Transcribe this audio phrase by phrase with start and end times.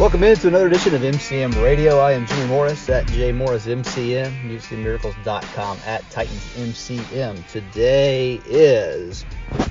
[0.00, 1.98] Welcome into another edition of MCM Radio.
[1.98, 7.46] I am Jimmy Morris at jmorrismcm, musicmiracles.com at Titans MCM.
[7.48, 9.26] Today is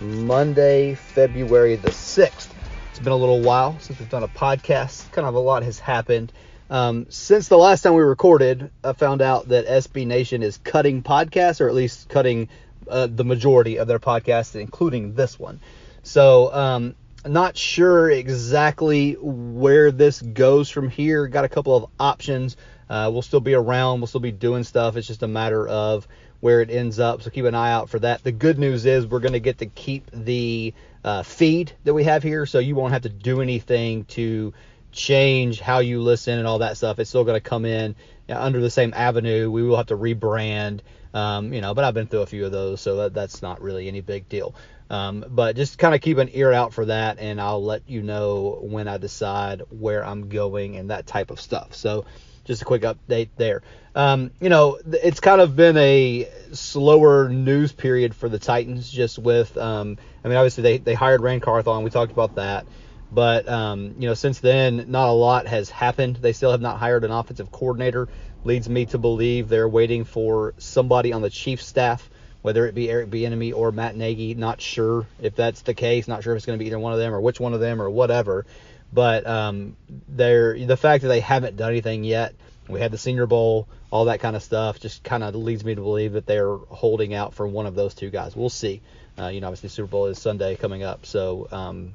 [0.00, 2.50] Monday, February the 6th.
[2.90, 5.10] It's been a little while since we've done a podcast.
[5.10, 6.32] Kind of a lot has happened.
[6.70, 11.02] Um, since the last time we recorded, I found out that SB Nation is cutting
[11.02, 12.48] podcasts, or at least cutting
[12.86, 15.58] uh, the majority of their podcasts, including this one.
[16.04, 16.94] So um,
[17.26, 21.28] not sure exactly where this goes from here.
[21.28, 22.56] Got a couple of options.
[22.88, 24.00] Uh, we'll still be around.
[24.00, 24.96] We'll still be doing stuff.
[24.96, 26.06] It's just a matter of
[26.40, 27.22] where it ends up.
[27.22, 28.24] So keep an eye out for that.
[28.24, 32.04] The good news is we're going to get to keep the uh, feed that we
[32.04, 34.52] have here, so you won't have to do anything to
[34.92, 36.98] change how you listen and all that stuff.
[36.98, 37.96] It's still going to come in
[38.28, 39.50] under the same avenue.
[39.50, 40.80] We will have to rebrand,
[41.14, 43.60] um, you know, but I've been through a few of those, so that, that's not
[43.60, 44.54] really any big deal.
[44.90, 48.02] Um, but just kind of keep an ear out for that, and I'll let you
[48.02, 51.74] know when I decide where I'm going and that type of stuff.
[51.74, 52.04] So,
[52.44, 53.62] just a quick update there.
[53.94, 59.18] Um, you know, it's kind of been a slower news period for the Titans, just
[59.18, 61.84] with, um, I mean, obviously they, they hired Ran Carthon.
[61.84, 62.66] We talked about that.
[63.12, 66.16] But, um, you know, since then, not a lot has happened.
[66.16, 68.08] They still have not hired an offensive coordinator.
[68.44, 72.08] Leads me to believe they're waiting for somebody on the Chiefs staff
[72.42, 74.34] whether it be Eric Bieniemy or Matt Nagy.
[74.34, 76.06] Not sure if that's the case.
[76.06, 77.60] Not sure if it's going to be either one of them or which one of
[77.60, 78.44] them or whatever.
[78.92, 79.76] But um,
[80.14, 82.34] the fact that they haven't done anything yet.
[82.68, 85.74] We had the Senior Bowl, all that kind of stuff, just kind of leads me
[85.74, 88.36] to believe that they're holding out for one of those two guys.
[88.36, 88.82] We'll see.
[89.18, 91.92] Uh, you know, obviously Super Bowl is Sunday coming up, so um,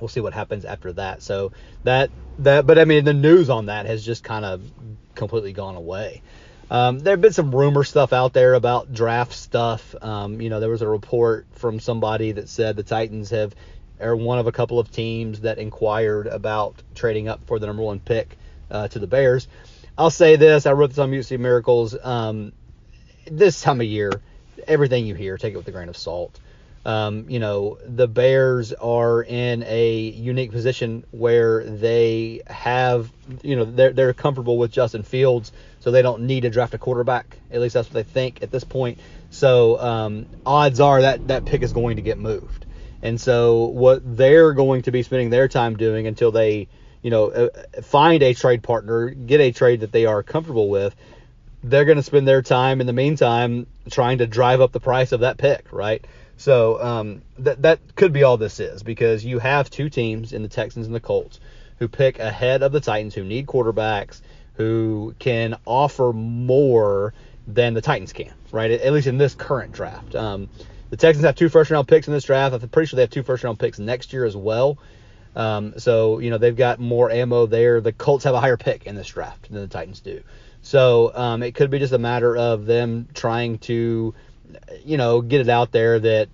[0.00, 1.22] we'll see what happens after that.
[1.22, 1.52] So
[1.84, 2.10] that
[2.40, 4.62] that, but I mean, the news on that has just kind of
[5.14, 6.22] completely gone away.
[6.70, 9.94] Um, there have been some rumor stuff out there about draft stuff.
[10.00, 13.54] Um, you know, there was a report from somebody that said the Titans have
[14.00, 17.82] are one of a couple of teams that inquired about trading up for the number
[17.82, 18.36] one pick
[18.70, 19.46] uh, to the Bears.
[19.96, 21.96] I'll say this: I wrote this on Music Miracles.
[22.02, 22.52] Um,
[23.30, 24.10] this time of year,
[24.66, 26.40] everything you hear, take it with a grain of salt.
[26.84, 33.10] Um, you know, the Bears are in a unique position where they have,
[33.42, 35.50] you know, they're, they're comfortable with Justin Fields,
[35.80, 37.38] so they don't need to draft a quarterback.
[37.50, 38.98] At least that's what they think at this point.
[39.30, 42.66] So um, odds are that that pick is going to get moved.
[43.02, 46.68] And so what they're going to be spending their time doing until they,
[47.02, 47.48] you know, uh,
[47.82, 50.94] find a trade partner, get a trade that they are comfortable with,
[51.62, 55.12] they're going to spend their time in the meantime trying to drive up the price
[55.12, 56.04] of that pick, right?
[56.36, 60.42] So um, that that could be all this is because you have two teams in
[60.42, 61.40] the Texans and the Colts
[61.78, 64.20] who pick ahead of the Titans who need quarterbacks
[64.54, 67.14] who can offer more
[67.46, 68.70] than the Titans can, right?
[68.70, 70.14] At, least in this current draft.
[70.14, 70.48] Um,
[70.90, 72.54] the Texans have two first round picks in this draft.
[72.54, 74.78] I'm pretty sure they have two first round picks next year as well.
[75.36, 77.80] Um, so you know they've got more ammo there.
[77.80, 80.22] The Colts have a higher pick in this draft than the Titans do.
[80.62, 84.14] So um, it could be just a matter of them trying to
[84.84, 86.28] you know, get it out there that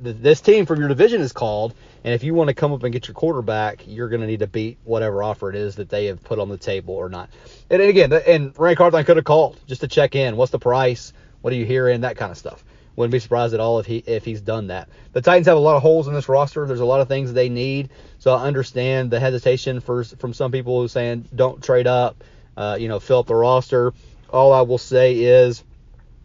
[0.00, 2.92] this team from your division is called, and if you want to come up and
[2.92, 6.06] get your quarterback, you're going to need to beat whatever offer it is that they
[6.06, 7.30] have put on the table or not.
[7.70, 10.36] And, again, and Ran Carthon could have called just to check in.
[10.36, 11.12] What's the price?
[11.40, 12.00] What are you hearing?
[12.00, 12.64] That kind of stuff.
[12.96, 14.88] Wouldn't be surprised at all if he if he's done that.
[15.12, 16.66] The Titans have a lot of holes in this roster.
[16.66, 17.88] There's a lot of things they need.
[18.18, 22.22] So I understand the hesitation for from some people who saying don't trade up,
[22.56, 23.94] uh, you know, fill up the roster.
[24.28, 25.64] All I will say is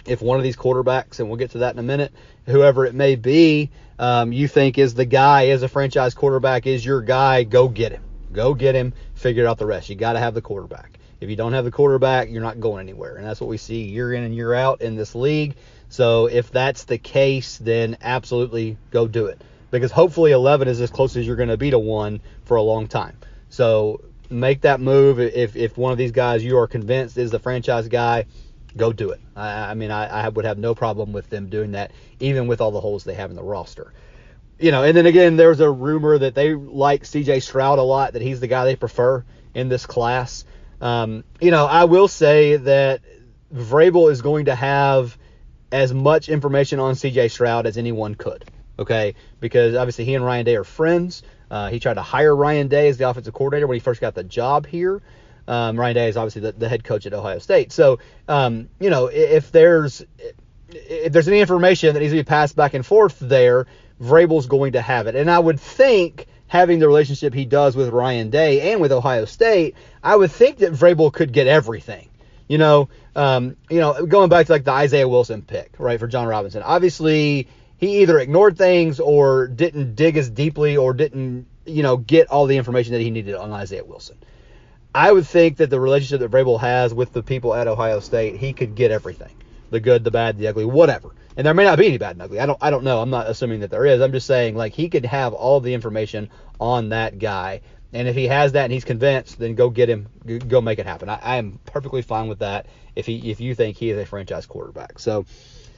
[0.08, 2.14] if one of these quarterbacks, and we'll get to that in a minute,
[2.46, 3.70] whoever it may be,
[4.00, 7.92] um, you think is the guy, as a franchise quarterback, is your guy, go get
[7.92, 8.04] him.
[8.32, 9.90] Go get him, figure out the rest.
[9.90, 11.00] You got to have the quarterback.
[11.20, 13.16] If you don't have the quarterback, you're not going anywhere.
[13.16, 15.56] And that's what we see year in and year out in this league.
[15.90, 20.92] So if that's the case, then absolutely go do it because hopefully 11 is as
[20.92, 23.18] close as you're going to be to one for a long time.
[23.50, 27.40] So make that move if if one of these guys you are convinced is the
[27.40, 28.26] franchise guy.
[28.78, 29.20] Go do it.
[29.36, 32.62] I, I mean, I, I would have no problem with them doing that, even with
[32.62, 33.94] all the holes they have in the roster
[34.60, 37.42] you know, and then again, there's a rumor that they like C.J.
[37.42, 40.46] Stroud a lot, that he's the guy they prefer in this class.
[40.82, 43.02] Um, you know, I will say that
[43.54, 45.18] Vrabel is going to have
[45.72, 47.30] as much information on C.J.
[47.30, 48.46] Stroud as anyone could.
[48.80, 51.24] Okay, because obviously he and Ryan Day are friends.
[51.50, 54.14] Uh, he tried to hire Ryan Day as the offensive coordinator when he first got
[54.14, 55.02] the job here.
[55.48, 57.72] Um, Ryan Day is obviously the, the, head coach at Ohio State.
[57.72, 60.04] So, um, you know, if there's
[60.70, 63.66] if there's any information that needs to be passed back and forth there,
[64.02, 65.16] Vrabel's going to have it.
[65.16, 69.26] And I would think having the relationship he does with Ryan Day and with Ohio
[69.26, 72.10] State, I would think that Vrabel could get everything.
[72.48, 76.08] You know, um, you know, going back to like the Isaiah Wilson pick, right, for
[76.08, 76.64] Jon Robinson.
[76.64, 77.48] Obviously,
[77.78, 82.46] he either ignored things or didn't dig as deeply or didn't, you know, get all
[82.46, 84.18] the information that he needed on Isaiah Wilson.
[84.94, 88.38] I would think that the relationship that Vrabel has with the people at Ohio State,
[88.38, 89.36] he could get everything.
[89.70, 92.22] The good, the bad, the ugly, whatever and there may not be any bad and
[92.24, 92.40] ugly.
[92.40, 93.00] I don't I don't know.
[93.00, 94.02] I'm not assuming that there is.
[94.02, 96.30] I'm just saying like he could have all the information
[96.60, 97.62] on that guy.
[97.94, 100.10] And if he has that and he's convinced, then go get him,
[100.50, 101.08] go make it happen.
[101.08, 102.66] I, I am perfectly fine with that.
[102.98, 105.26] If he, if you think he is a franchise quarterback, so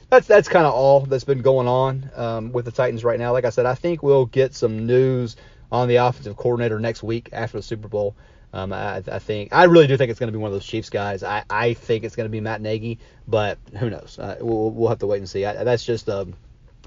[0.08, 3.32] that's that's kind of all that's been going on um, with the Titans right now.
[3.32, 5.36] Like I said, I think we'll get some news
[5.70, 8.16] on the offensive coordinator next week after the Super Bowl.
[8.52, 10.66] Um, I, I, think I really do think it's going to be one of those
[10.66, 11.22] Chiefs guys.
[11.22, 12.98] I, I think it's going to be Matt Nagy,
[13.28, 14.18] but who knows?
[14.18, 15.44] Uh, we'll, we'll have to wait and see.
[15.44, 16.26] I, that's just a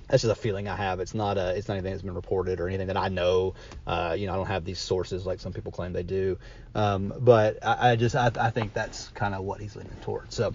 [0.10, 1.00] that's just a feeling I have.
[1.00, 3.56] It's not a it's not anything that's been reported or anything that I know.
[3.88, 6.38] Uh, you know, I don't have these sources like some people claim they do.
[6.76, 10.36] Um, but I, I just I, I think that's kind of what he's leaning towards.
[10.36, 10.54] So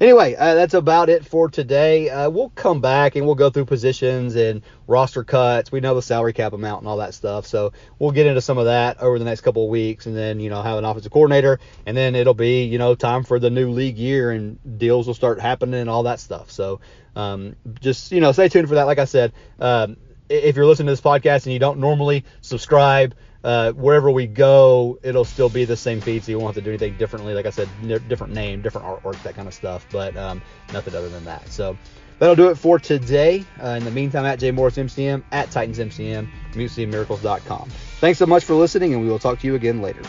[0.00, 2.10] anyway, uh, that's about it for today.
[2.10, 5.72] Uh, we'll come back and we'll go through positions and roster cuts.
[5.72, 8.58] We know the salary cap amount and all that stuff, so we'll get into some
[8.58, 11.12] of that over the next couple of weeks, and then you know have an offensive
[11.12, 15.06] coordinator, and then it'll be you know time for the new league year and deals
[15.06, 16.50] will start happening and all that stuff.
[16.50, 16.80] So
[17.16, 18.84] um, just you know stay tuned for that.
[18.84, 19.96] Like I said, um,
[20.28, 24.98] if you're listening to this podcast and you don't normally subscribe uh, wherever we go,
[25.02, 27.34] it'll still be the same feed, so you won't have to do anything differently.
[27.34, 27.68] Like I said,
[28.08, 30.42] different name, different artwork, that kind of stuff, but um,
[30.72, 31.48] nothing other than that.
[31.48, 31.76] So
[32.18, 33.44] that'll do it for today.
[33.62, 37.68] Uh, in the meantime, at J Morris MCM, at Titans MCM, MusicMiracles.com.
[38.00, 40.02] Thanks so much for listening, and we will talk to you again later.